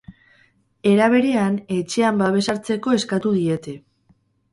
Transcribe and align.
Era 0.91 1.09
berean, 1.15 1.59
etxean 1.75 2.17
babes 2.21 2.41
hartzeko 2.55 2.95
eskatu 3.01 3.35
diete. 3.37 3.75